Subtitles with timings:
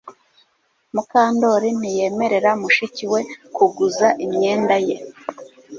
[0.93, 3.21] Mukandoli ntiyemerera mushiki we
[3.55, 4.95] kuguza imyenda ye